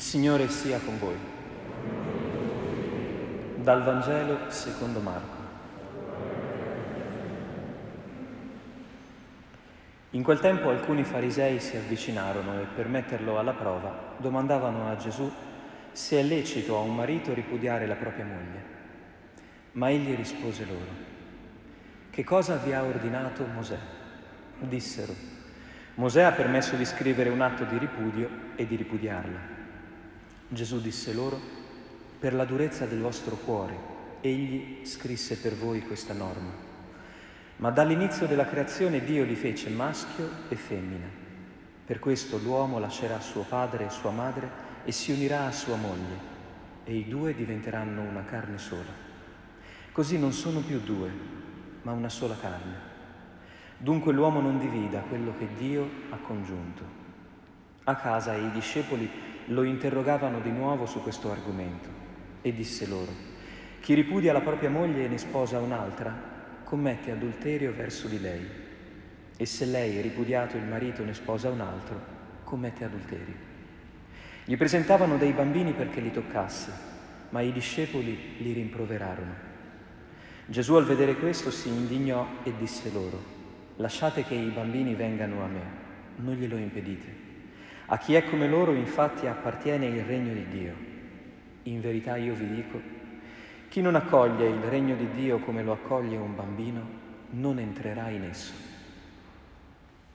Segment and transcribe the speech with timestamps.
[0.00, 1.18] Il Signore sia con voi.
[3.56, 5.36] Dal Vangelo secondo Marco.
[10.12, 15.30] In quel tempo alcuni farisei si avvicinarono e per metterlo alla prova domandavano a Gesù
[15.92, 18.64] se è lecito a un marito ripudiare la propria moglie.
[19.72, 20.92] Ma egli rispose loro,
[22.08, 23.78] che cosa vi ha ordinato Mosè?
[24.60, 25.14] Dissero,
[25.96, 29.59] Mosè ha permesso di scrivere un atto di ripudio e di ripudiarla.
[30.52, 31.38] Gesù disse loro,
[32.18, 33.78] per la durezza del vostro cuore,
[34.20, 36.50] egli scrisse per voi questa norma.
[37.58, 41.06] Ma dall'inizio della creazione Dio li fece maschio e femmina.
[41.86, 44.50] Per questo l'uomo lascerà suo padre e sua madre
[44.82, 46.18] e si unirà a sua moglie,
[46.82, 48.90] e i due diventeranno una carne sola.
[49.92, 51.12] Così non sono più due,
[51.82, 52.88] ma una sola carne.
[53.78, 56.82] Dunque l'uomo non divida quello che Dio ha congiunto.
[57.84, 61.88] A casa i discepoli lo interrogavano di nuovo su questo argomento
[62.40, 63.12] e disse loro,
[63.80, 66.28] chi ripudia la propria moglie e ne sposa un'altra,
[66.64, 68.46] commette adulterio verso di lei.
[69.36, 72.00] E se lei, ripudiato il marito, ne sposa un altro,
[72.44, 73.48] commette adulterio.
[74.44, 76.72] Gli presentavano dei bambini perché li toccasse,
[77.30, 79.48] ma i discepoli li rimproverarono.
[80.46, 83.18] Gesù al vedere questo si indignò e disse loro,
[83.76, 85.62] lasciate che i bambini vengano a me,
[86.16, 87.29] non glielo impedite
[87.92, 90.74] a chi è come loro infatti appartiene il regno di Dio.
[91.64, 92.80] In verità io vi dico,
[93.68, 96.86] chi non accoglie il regno di Dio come lo accoglie un bambino,
[97.30, 98.52] non entrerà in esso.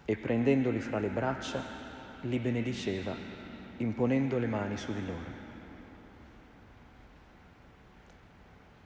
[0.05, 1.61] E prendendoli fra le braccia,
[2.21, 3.13] li benediceva,
[3.77, 5.43] imponendo le mani su di loro.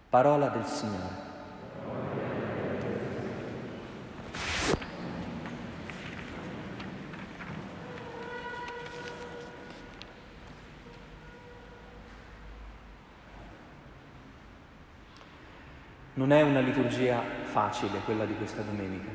[0.10, 1.28] Parola del Signore.
[16.19, 19.09] Non è una liturgia facile quella di questa domenica.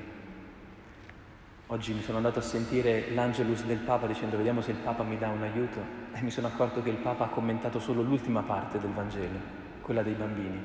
[1.66, 5.19] Oggi mi sono andato a sentire l'Angelus del Papa dicendo vediamo se il Papa mi
[5.19, 5.84] dà un aiuto
[6.15, 9.38] e mi sono accorto che il Papa ha commentato solo l'ultima parte del Vangelo,
[9.82, 10.59] quella dei bambini.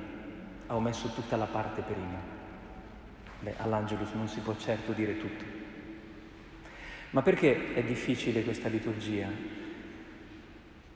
[0.67, 2.17] Ha omesso tutta la parte prima.
[3.41, 5.43] Beh, all'Angelus non si può certo dire tutto.
[7.09, 9.27] Ma perché è difficile questa liturgia?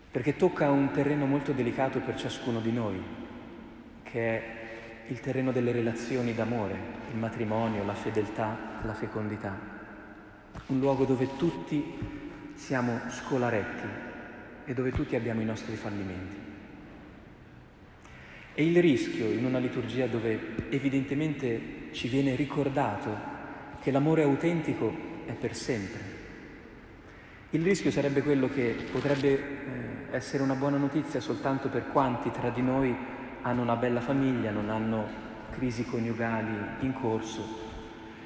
[0.09, 3.03] Perché tocca un terreno molto delicato per ciascuno di noi,
[4.03, 4.62] che è
[5.07, 6.75] il terreno delle relazioni d'amore,
[7.11, 9.57] il matrimonio, la fedeltà, la fecondità.
[10.67, 11.83] Un luogo dove tutti
[12.55, 13.87] siamo scolaretti
[14.65, 16.41] e dove tutti abbiamo i nostri fallimenti.
[18.55, 23.31] E il rischio in una liturgia dove evidentemente ci viene ricordato
[23.81, 26.21] che l'amore autentico è per sempre.
[27.49, 32.49] Il rischio sarebbe quello che potrebbe eh, essere una buona notizia soltanto per quanti tra
[32.49, 32.95] di noi
[33.43, 35.21] hanno una bella famiglia, non hanno
[35.51, 37.61] crisi coniugali in corso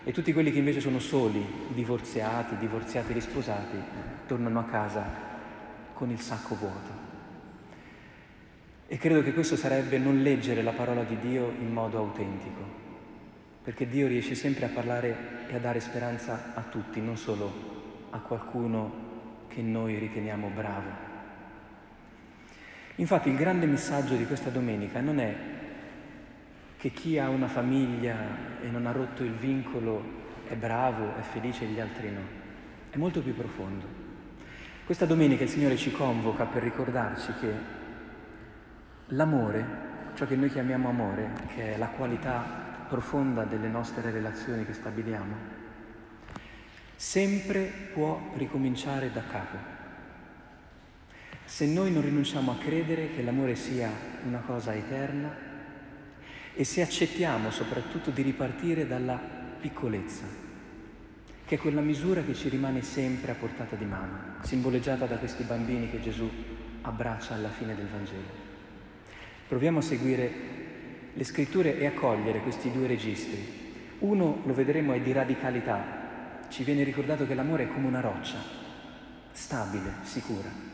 [0.03, 3.78] e tutti quelli che invece sono soli, divorziati, divorziati risposati,
[4.25, 5.05] tornano a casa
[5.94, 7.05] con il sacco vuoto.
[8.88, 12.61] E credo che questo sarebbe non leggere la parola di Dio in modo autentico,
[13.61, 17.51] perché Dio riesce sempre a parlare e a dare speranza a tutti, non solo
[18.11, 19.05] a qualcuno
[19.49, 21.06] che noi riteniamo bravo.
[23.00, 25.35] Infatti il grande messaggio di questa domenica non è
[26.78, 28.16] che chi ha una famiglia
[28.62, 30.03] e non ha rotto il vincolo
[30.47, 32.22] è bravo, è felice e gli altri no.
[32.90, 33.85] È molto più profondo.
[34.84, 37.53] Questa domenica il Signore ci convoca per ricordarci che
[39.08, 39.66] l'amore,
[40.16, 45.35] ciò che noi chiamiamo amore, che è la qualità profonda delle nostre relazioni che stabiliamo,
[46.96, 49.77] sempre può ricominciare da capo.
[51.47, 53.90] Se noi non rinunciamo a credere che l'amore sia
[54.25, 55.34] una cosa eterna
[56.53, 59.18] e se accettiamo soprattutto di ripartire dalla
[59.58, 60.26] piccolezza,
[61.46, 65.44] che è quella misura che ci rimane sempre a portata di mano, simboleggiata da questi
[65.44, 66.29] bambini che Gesù
[66.82, 68.46] abbraccia alla fine del Vangelo.
[69.47, 70.32] Proviamo a seguire
[71.14, 73.96] le scritture e a cogliere questi due registri.
[73.99, 76.44] Uno, lo vedremo, è di radicalità.
[76.49, 78.38] Ci viene ricordato che l'amore è come una roccia,
[79.32, 80.67] stabile, sicura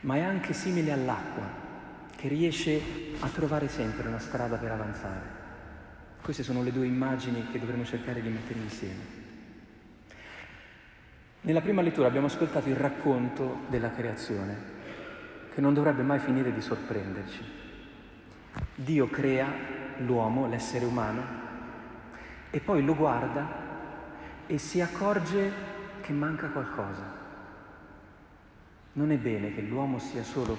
[0.00, 1.66] ma è anche simile all'acqua,
[2.16, 2.80] che riesce
[3.20, 5.36] a trovare sempre una strada per avanzare.
[6.22, 9.16] Queste sono le due immagini che dovremmo cercare di mettere insieme.
[11.40, 14.76] Nella prima lettura abbiamo ascoltato il racconto della creazione,
[15.54, 17.42] che non dovrebbe mai finire di sorprenderci.
[18.74, 19.52] Dio crea
[19.98, 21.22] l'uomo, l'essere umano,
[22.50, 23.66] e poi lo guarda
[24.46, 25.52] e si accorge
[26.00, 27.26] che manca qualcosa
[28.98, 30.56] non è bene che l'uomo sia solo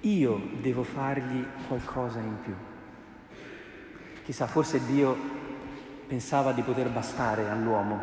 [0.00, 2.52] io devo fargli qualcosa in più.
[4.24, 5.16] Chissà, forse Dio
[6.08, 8.00] pensava di poter bastare all'uomo,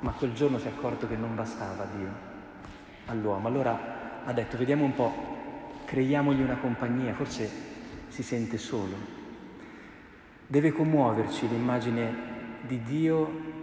[0.00, 2.08] ma quel giorno si è accorto che non bastava Dio
[3.06, 3.48] all'uomo.
[3.48, 5.12] Allora ha detto, vediamo un po',
[5.86, 7.50] creiamogli una compagnia, forse
[8.08, 8.94] si sente solo.
[10.46, 13.62] Deve commuoverci l'immagine di Dio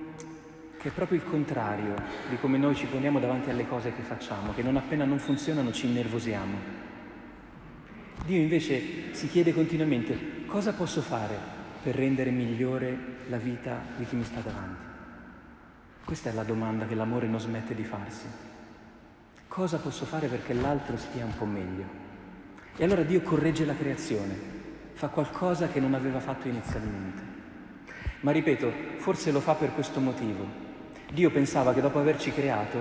[0.81, 1.93] che è proprio il contrario
[2.27, 5.71] di come noi ci poniamo davanti alle cose che facciamo, che non appena non funzionano
[5.71, 6.57] ci innervosiamo.
[8.25, 11.37] Dio invece si chiede continuamente cosa posso fare
[11.83, 12.97] per rendere migliore
[13.27, 14.89] la vita di chi mi sta davanti.
[16.03, 18.25] Questa è la domanda che l'amore non smette di farsi.
[19.47, 21.85] Cosa posso fare perché l'altro stia un po' meglio?
[22.75, 24.35] E allora Dio corregge la creazione,
[24.93, 27.21] fa qualcosa che non aveva fatto inizialmente.
[28.21, 30.60] Ma ripeto, forse lo fa per questo motivo,
[31.13, 32.77] Dio pensava che dopo averci creato,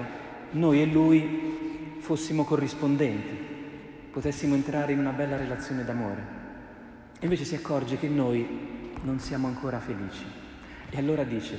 [0.52, 3.36] noi e Lui fossimo corrispondenti,
[4.12, 6.38] potessimo entrare in una bella relazione d'amore.
[7.18, 8.46] E invece si accorge che noi
[9.02, 10.24] non siamo ancora felici.
[10.90, 11.58] E allora dice,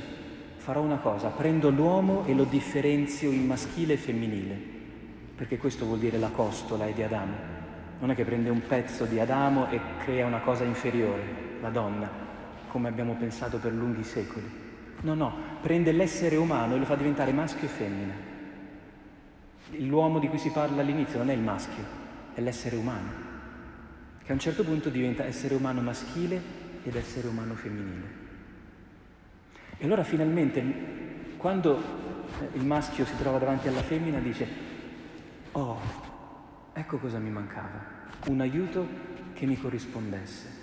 [0.55, 4.57] farò una cosa, prendo l'uomo e lo differenzio in maschile e femminile,
[5.35, 7.35] perché questo vuol dire la costola è di Adamo.
[7.99, 11.21] Non è che prende un pezzo di Adamo e crea una cosa inferiore,
[11.61, 12.09] la donna,
[12.69, 14.60] come abbiamo pensato per lunghi secoli.
[15.01, 18.13] No, no, prende l'essere umano e lo fa diventare maschio e femmina.
[19.77, 21.83] L'uomo di cui si parla all'inizio non è il maschio,
[22.33, 23.09] è l'essere umano,
[24.23, 26.39] che a un certo punto diventa essere umano maschile
[26.83, 28.19] ed essere umano femminile.
[29.77, 30.63] E allora finalmente,
[31.37, 34.47] quando eh, il maschio si trova davanti alla femmina, dice,
[35.53, 35.79] oh,
[36.73, 37.83] ecco cosa mi mancava,
[38.27, 38.87] un aiuto
[39.33, 40.59] che mi corrispondesse.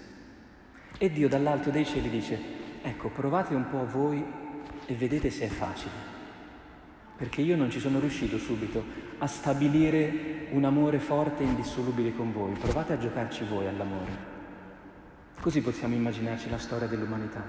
[0.96, 4.24] E Dio dall'alto dei cieli dice, Ecco, provate un po' voi
[4.86, 6.16] e vedete se è facile.
[7.16, 8.84] Perché io non ci sono riuscito subito
[9.18, 12.52] a stabilire un amore forte e indissolubile con voi.
[12.52, 14.36] Provate a giocarci voi all'amore.
[15.40, 17.44] Così possiamo immaginarci la storia dell'umanità.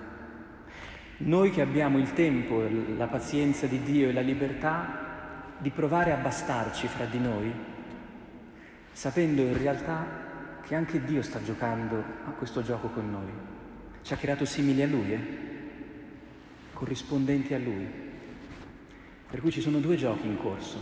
[1.18, 2.64] Noi che abbiamo il tempo,
[2.96, 5.08] la pazienza di Dio e la libertà
[5.58, 7.52] di provare a bastarci fra di noi,
[8.92, 10.06] sapendo in realtà
[10.62, 13.59] che anche Dio sta giocando a questo gioco con noi.
[14.02, 15.20] Ci ha creato simili a Lui, eh?
[16.74, 17.86] corrispondenti a Lui.
[19.30, 20.78] Per cui ci sono due giochi in corso,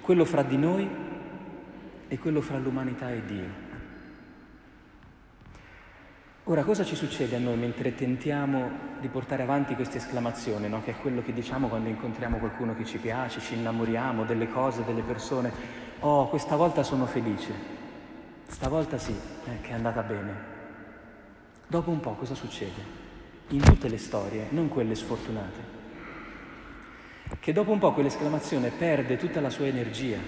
[0.00, 0.88] quello fra di noi
[2.08, 3.62] e quello fra l'umanità e Dio.
[6.44, 8.70] Ora, cosa ci succede a noi mentre tentiamo
[9.00, 10.82] di portare avanti questa esclamazione, no?
[10.82, 14.84] che è quello che diciamo quando incontriamo qualcuno che ci piace, ci innamoriamo delle cose,
[14.84, 15.50] delle persone?
[16.00, 17.52] Oh, questa volta sono felice,
[18.46, 20.53] stavolta sì, eh, che è andata bene.
[21.66, 23.02] Dopo un po' cosa succede?
[23.48, 25.72] In tutte le storie, non quelle sfortunate,
[27.40, 30.18] che dopo un po' quell'esclamazione perde tutta la sua energia,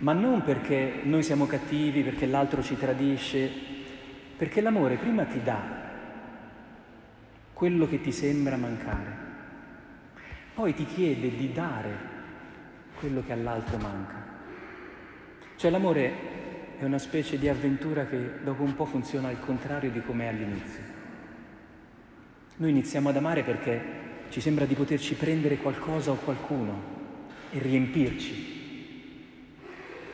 [0.00, 3.50] ma non perché noi siamo cattivi, perché l'altro ci tradisce,
[4.36, 5.82] perché l'amore prima ti dà
[7.52, 9.16] quello che ti sembra mancare,
[10.54, 12.12] poi ti chiede di dare
[12.98, 14.22] quello che all'altro manca.
[15.56, 16.33] Cioè l'amore
[16.78, 20.28] è una specie di avventura che dopo un po' funziona al contrario di come è
[20.28, 20.82] all'inizio.
[22.56, 26.92] Noi iniziamo ad amare perché ci sembra di poterci prendere qualcosa o qualcuno
[27.50, 28.52] e riempirci,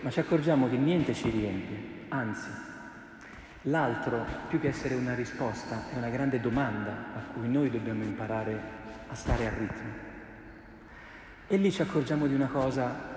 [0.00, 1.76] ma ci accorgiamo che niente ci riempie,
[2.08, 2.48] anzi,
[3.62, 8.60] l'altro, più che essere una risposta, è una grande domanda a cui noi dobbiamo imparare
[9.08, 10.08] a stare a ritmo.
[11.46, 13.09] E lì ci accorgiamo di una cosa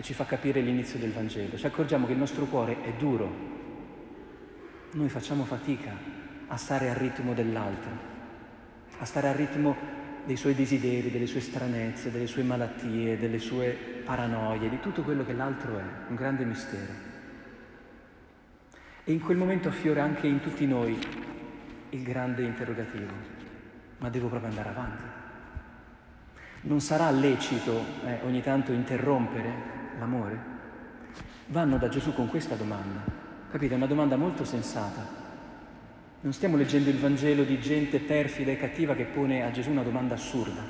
[0.00, 1.58] che ci fa capire l'inizio del Vangelo.
[1.58, 3.30] Ci accorgiamo che il nostro cuore è duro.
[4.92, 5.92] Noi facciamo fatica
[6.46, 7.90] a stare al ritmo dell'altro,
[8.98, 9.76] a stare al ritmo
[10.24, 15.22] dei suoi desideri, delle sue stranezze, delle sue malattie, delle sue paranoie, di tutto quello
[15.22, 16.92] che l'altro è, un grande mistero.
[19.04, 20.98] E in quel momento affiora anche in tutti noi
[21.90, 23.12] il grande interrogativo,
[23.98, 25.02] ma devo proprio andare avanti.
[26.62, 30.58] Non sarà lecito eh, ogni tanto interrompere l'amore?
[31.46, 33.00] Vanno da Gesù con questa domanda.
[33.50, 33.74] Capite?
[33.74, 35.18] È una domanda molto sensata.
[36.22, 39.82] Non stiamo leggendo il Vangelo di gente perfida e cattiva che pone a Gesù una
[39.82, 40.62] domanda assurda.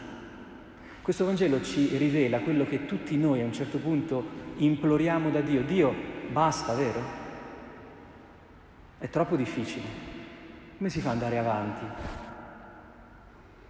[1.03, 5.63] Questo Vangelo ci rivela quello che tutti noi a un certo punto imploriamo da Dio.
[5.63, 5.95] Dio,
[6.31, 7.19] basta, vero?
[8.99, 10.09] È troppo difficile.
[10.77, 11.85] Come si fa ad andare avanti?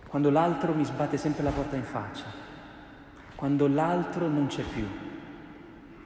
[0.06, 2.26] Quando l'altro mi sbatte sempre la porta in faccia,
[3.36, 4.86] quando l'altro non c'è più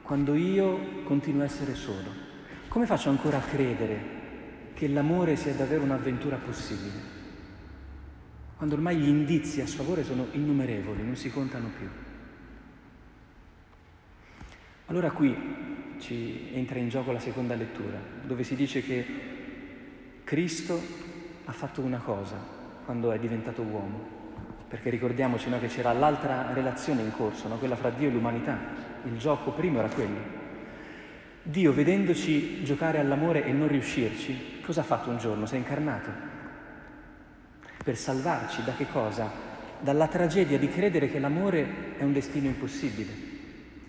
[0.05, 2.23] quando io continuo a essere solo?
[2.67, 4.13] Come faccio ancora a credere
[4.75, 7.13] che l'amore sia davvero un'avventura possibile?
[8.55, 11.89] Quando ormai gli indizi a sfavore sono innumerevoli, non si contano più.
[14.85, 15.35] Allora qui
[15.97, 19.05] ci entra in gioco la seconda lettura, dove si dice che
[20.23, 20.79] Cristo
[21.45, 22.37] ha fatto una cosa
[22.85, 24.07] quando è diventato uomo,
[24.67, 28.93] perché ricordiamoci no, che c'era l'altra relazione in corso, no, quella fra Dio e l'umanità,
[29.05, 30.43] il gioco primo era quello.
[31.43, 35.45] Dio, vedendoci giocare all'amore e non riuscirci, cosa ha fatto un giorno?
[35.45, 36.33] Si è incarnato
[37.85, 39.31] per salvarci da che cosa?
[39.79, 43.11] Dalla tragedia di credere che l'amore è un destino impossibile.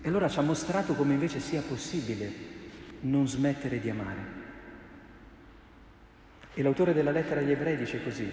[0.01, 2.31] E allora ci ha mostrato come invece sia possibile
[3.01, 4.35] non smettere di amare.
[6.53, 8.31] E l'autore della lettera agli ebrei dice così,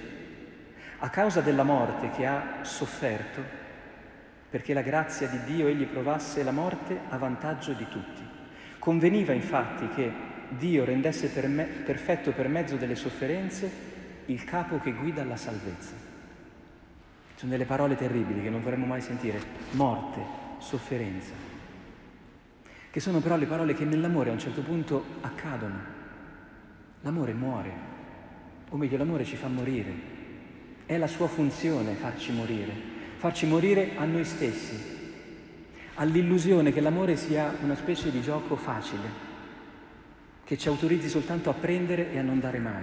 [0.98, 3.40] a causa della morte che ha sofferto,
[4.54, 8.22] perché la grazia di Dio egli provasse la morte a vantaggio di tutti.
[8.78, 10.12] Conveniva infatti che
[10.50, 13.68] Dio rendesse per me, perfetto per mezzo delle sofferenze
[14.26, 15.94] il capo che guida la salvezza.
[17.34, 19.40] Sono delle parole terribili che non vorremmo mai sentire.
[19.72, 20.20] Morte,
[20.58, 21.32] sofferenza
[22.92, 25.80] che sono però le parole che nell'amore a un certo punto accadono.
[27.00, 27.72] L'amore muore,
[28.70, 29.92] o meglio l'amore ci fa morire.
[30.86, 32.93] È la sua funzione farci morire,
[33.24, 34.78] farci morire a noi stessi,
[35.94, 39.08] all'illusione che l'amore sia una specie di gioco facile,
[40.44, 42.82] che ci autorizzi soltanto a prendere e a non dare mai.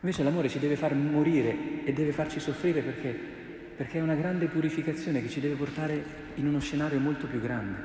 [0.00, 3.40] Invece l'amore ci deve far morire e deve farci soffrire perché
[3.76, 6.04] perché è una grande purificazione che ci deve portare
[6.34, 7.78] in uno scenario molto più grande.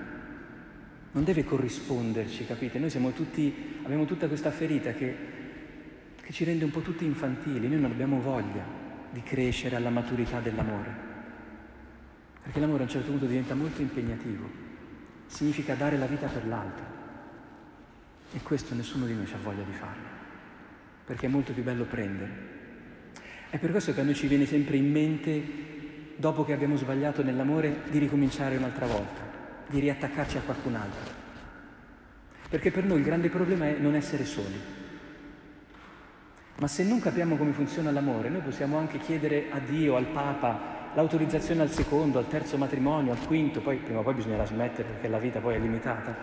[1.12, 2.79] Non deve corrisponderci, capite?
[2.79, 5.15] Noi tutti, abbiamo tutta questa ferita che,
[6.19, 8.87] che ci rende un po' tutti infantili, noi non abbiamo voglia
[9.17, 11.05] di crescere alla maturità dell'amore.
[12.43, 14.47] Perché l'amore a un certo punto diventa molto impegnativo,
[15.25, 16.86] significa dare la vita per l'altro.
[18.31, 20.07] E questo nessuno di noi ha voglia di farlo,
[21.03, 22.55] perché è molto più bello prendere.
[23.50, 25.43] È per questo che a noi ci viene sempre in mente
[26.15, 29.21] dopo che abbiamo sbagliato nell'amore, di ricominciare un'altra volta,
[29.67, 31.13] di riattaccarci a qualcun altro.
[32.50, 34.76] Perché per noi il grande problema è non essere soli.
[36.59, 40.91] Ma se non capiamo come funziona l'amore, noi possiamo anche chiedere a Dio, al Papa,
[40.95, 45.07] l'autorizzazione al secondo, al terzo matrimonio, al quinto, poi prima o poi bisognerà smettere perché
[45.07, 46.15] la vita poi è limitata.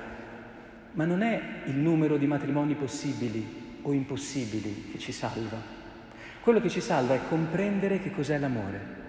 [0.92, 5.56] Ma non è il numero di matrimoni possibili o impossibili che ci salva.
[6.40, 9.02] Quello che ci salva è comprendere che cos'è l'amore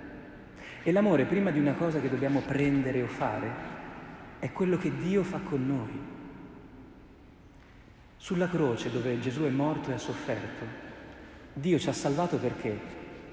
[0.88, 3.52] e l'amore, prima di una cosa che dobbiamo prendere o fare,
[4.38, 6.00] è quello che Dio fa con noi.
[8.18, 10.85] Sulla croce dove Gesù è morto e ha sofferto,
[11.58, 12.78] Dio ci ha salvato perché?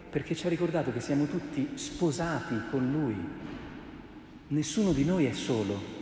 [0.09, 3.17] Perché ci ha ricordato che siamo tutti sposati con Lui.
[4.49, 6.00] Nessuno di noi è solo.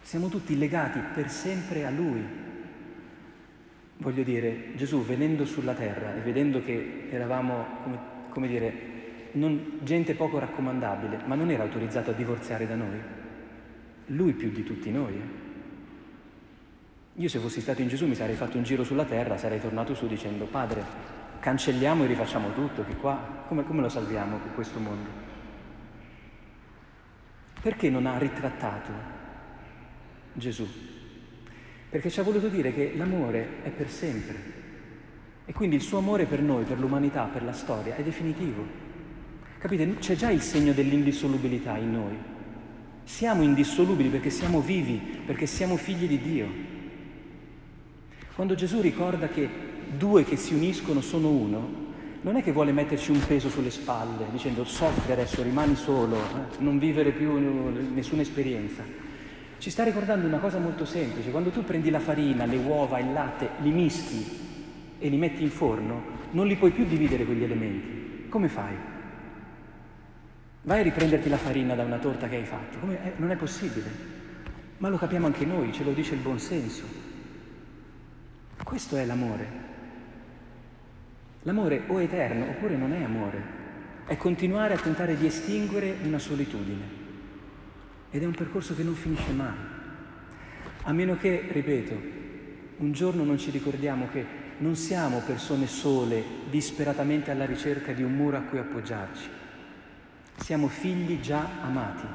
[0.00, 2.24] Siamo tutti legati per sempre a Lui.
[3.98, 7.98] Voglio dire, Gesù venendo sulla terra e vedendo che eravamo, come,
[8.30, 8.94] come dire,
[9.32, 12.98] non, gente poco raccomandabile, ma non era autorizzato a divorziare da noi.
[14.06, 15.44] Lui più di tutti noi.
[17.18, 19.94] Io se fossi stato in Gesù mi sarei fatto un giro sulla terra, sarei tornato
[19.94, 20.84] su dicendo, Padre,
[21.40, 25.08] cancelliamo e rifacciamo tutto, che qua, come, come lo salviamo questo mondo?
[27.62, 28.92] Perché non ha ritrattato
[30.34, 30.68] Gesù?
[31.88, 34.36] Perché ci ha voluto dire che l'amore è per sempre.
[35.46, 38.62] E quindi il suo amore per noi, per l'umanità, per la storia, è definitivo.
[39.58, 39.96] Capite?
[40.00, 42.16] C'è già il segno dell'indissolubilità in noi.
[43.04, 46.74] Siamo indissolubili perché siamo vivi, perché siamo figli di Dio.
[48.36, 49.48] Quando Gesù ricorda che
[49.96, 51.84] due che si uniscono sono uno,
[52.20, 56.58] non è che vuole metterci un peso sulle spalle, dicendo soffri adesso, rimani solo, eh?
[56.58, 57.34] non vivere più
[57.94, 58.82] nessuna esperienza.
[59.56, 63.10] Ci sta ricordando una cosa molto semplice, quando tu prendi la farina, le uova, il
[63.10, 64.26] latte, li mischi
[64.98, 66.02] e li metti in forno,
[66.32, 68.26] non li puoi più dividere quegli elementi.
[68.28, 68.74] Come fai?
[70.60, 72.80] Vai a riprenderti la farina da una torta che hai fatto.
[72.80, 73.88] Come, eh, non è possibile.
[74.76, 77.05] Ma lo capiamo anche noi, ce lo dice il buon senso.
[78.62, 79.64] Questo è l'amore.
[81.42, 83.64] L'amore o è eterno oppure non è amore.
[84.06, 87.04] È continuare a tentare di estinguere una solitudine.
[88.10, 89.54] Ed è un percorso che non finisce mai.
[90.82, 92.00] A meno che, ripeto,
[92.78, 94.24] un giorno non ci ricordiamo che
[94.58, 99.28] non siamo persone sole, disperatamente alla ricerca di un muro a cui appoggiarci
[100.36, 102.06] siamo figli già amati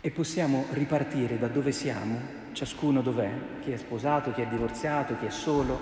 [0.00, 2.20] e possiamo ripartire da dove siamo,
[2.52, 3.30] ciascuno dov'è,
[3.60, 5.80] chi è sposato, chi è divorziato, chi è solo,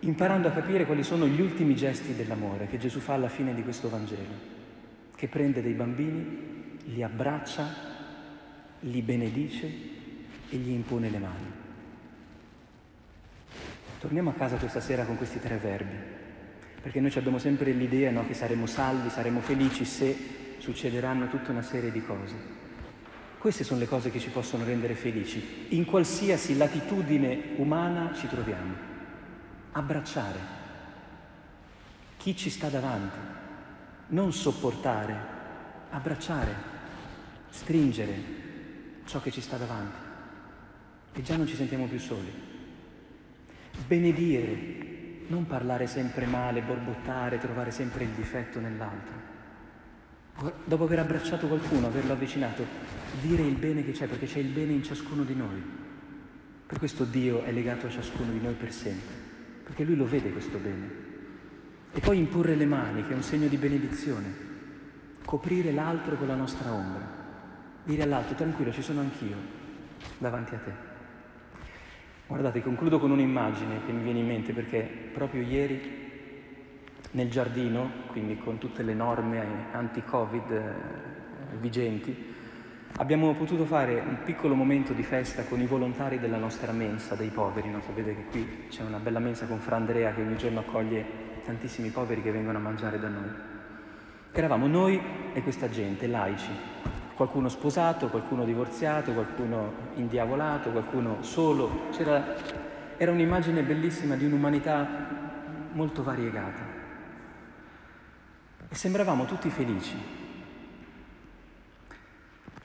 [0.00, 3.62] imparando a capire quali sono gli ultimi gesti dell'amore che Gesù fa alla fine di
[3.62, 4.54] questo Vangelo,
[5.14, 7.66] che prende dei bambini, li abbraccia,
[8.80, 9.66] li benedice
[10.48, 11.52] e gli impone le mani.
[13.98, 16.24] Torniamo a casa questa sera con questi tre verbi
[16.86, 20.16] perché noi abbiamo sempre l'idea no, che saremo salvi, saremo felici se
[20.58, 22.34] succederanno tutta una serie di cose.
[23.46, 28.74] Queste sono le cose che ci possono rendere felici, in qualsiasi latitudine umana ci troviamo.
[29.70, 30.38] Abbracciare
[32.16, 33.16] chi ci sta davanti,
[34.08, 35.16] non sopportare,
[35.90, 36.54] abbracciare,
[37.50, 38.14] stringere
[39.04, 39.98] ciò che ci sta davanti
[41.12, 42.32] e già non ci sentiamo più soli.
[43.86, 49.35] Benedire, non parlare sempre male, borbottare, trovare sempre il difetto nell'altro.
[50.64, 52.64] Dopo aver abbracciato qualcuno, averlo avvicinato,
[53.22, 55.62] dire il bene che c'è, perché c'è il bene in ciascuno di noi.
[56.66, 59.14] Per questo Dio è legato a ciascuno di noi per sempre,
[59.64, 61.04] perché Lui lo vede questo bene.
[61.92, 64.30] E poi imporre le mani, che è un segno di benedizione,
[65.24, 67.08] coprire l'altro con la nostra ombra,
[67.84, 69.36] dire all'altro tranquillo, ci sono anch'io
[70.18, 70.72] davanti a te.
[72.26, 76.05] Guardate, concludo con un'immagine che mi viene in mente perché proprio ieri
[77.12, 82.34] nel giardino, quindi con tutte le norme anti-Covid eh, vigenti,
[82.96, 87.28] abbiamo potuto fare un piccolo momento di festa con i volontari della nostra mensa dei
[87.28, 87.70] poveri.
[87.70, 87.80] No?
[87.80, 91.04] Sapete che qui c'è una bella mensa con Fra Andrea che ogni giorno accoglie
[91.44, 93.30] tantissimi poveri che vengono a mangiare da noi.
[94.32, 95.00] Eravamo noi
[95.32, 96.50] e questa gente, laici,
[97.14, 101.88] qualcuno sposato, qualcuno divorziato, qualcuno indiavolato, qualcuno solo.
[101.90, 102.34] C'era,
[102.98, 105.24] era un'immagine bellissima di un'umanità
[105.72, 106.75] molto variegata.
[108.68, 110.24] E sembravamo tutti felici.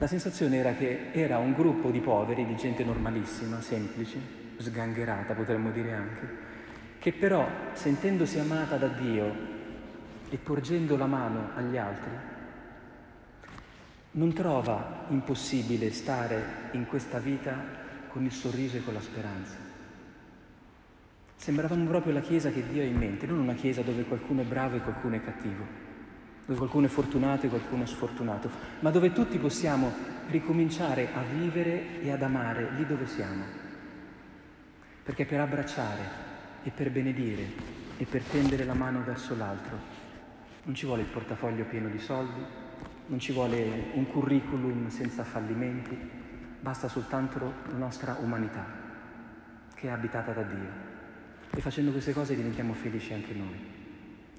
[0.01, 4.19] La sensazione era che era un gruppo di poveri, di gente normalissima, semplice,
[4.57, 6.27] sgangherata potremmo dire anche,
[6.97, 9.31] che però sentendosi amata da Dio
[10.27, 12.11] e porgendo la mano agli altri,
[14.13, 17.53] non trova impossibile stare in questa vita
[18.07, 19.55] con il sorriso e con la speranza.
[21.35, 24.45] Sembravamo proprio la Chiesa che Dio ha in mente, non una Chiesa dove qualcuno è
[24.45, 25.89] bravo e qualcuno è cattivo
[26.45, 28.49] dove qualcuno è fortunato e qualcuno è sfortunato,
[28.79, 29.91] ma dove tutti possiamo
[30.29, 33.43] ricominciare a vivere e ad amare lì dove siamo.
[35.03, 36.29] Perché per abbracciare
[36.63, 37.45] e per benedire
[37.97, 39.99] e per tendere la mano verso l'altro
[40.63, 42.39] non ci vuole il portafoglio pieno di soldi,
[43.07, 45.97] non ci vuole un curriculum senza fallimenti,
[46.59, 48.65] basta soltanto la nostra umanità
[49.73, 50.89] che è abitata da Dio.
[51.53, 53.80] E facendo queste cose diventiamo felici anche noi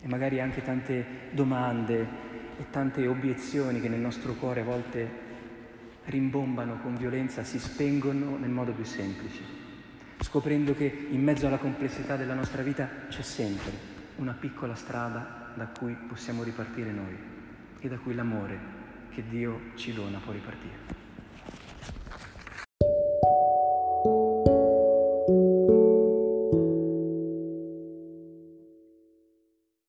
[0.03, 5.09] e magari anche tante domande e tante obiezioni che nel nostro cuore a volte
[6.07, 9.41] rimbombano con violenza si spengono nel modo più semplice,
[10.21, 13.71] scoprendo che in mezzo alla complessità della nostra vita c'è sempre
[14.17, 17.17] una piccola strada da cui possiamo ripartire noi
[17.79, 21.02] e da cui l'amore che Dio ci dona può ripartire.